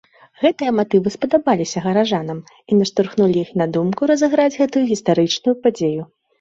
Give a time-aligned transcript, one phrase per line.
[0.43, 6.13] Гэтыя матывы спадабаліся гараджанам і наштурхнулі іх на думку разыграць гэту гістарычную падзею.